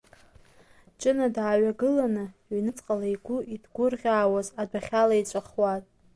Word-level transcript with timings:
Ҷына 0.99 1.27
дааҩагыланы, 1.35 2.25
ҩныҵҟала 2.53 3.07
игәы 3.13 3.37
иҭгәырӷьаауаз 3.53 4.47
адәахьала 4.61 5.15
иҵәахуа. 5.21 5.73